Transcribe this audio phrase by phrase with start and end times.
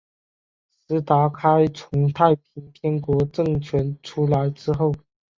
[0.87, 4.91] 石达开从太平天国政权出走之后。